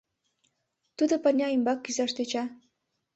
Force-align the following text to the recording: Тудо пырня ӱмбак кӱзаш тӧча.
Тудо 0.97 1.13
пырня 1.23 1.47
ӱмбак 1.55 1.79
кӱзаш 1.83 2.11
тӧча. 2.15 2.43